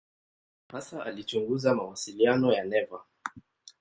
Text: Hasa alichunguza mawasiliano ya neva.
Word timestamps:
Hasa 0.69 1.05
alichunguza 1.05 1.75
mawasiliano 1.75 2.53
ya 2.53 2.63
neva. 2.65 3.03